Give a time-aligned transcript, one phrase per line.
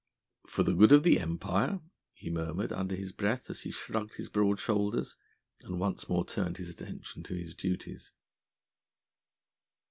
[0.47, 1.79] "For the good of the Empire?"
[2.15, 5.15] he murmured under his breath as he shrugged his broad shoulders
[5.61, 8.11] and once more turned his attention to his duties.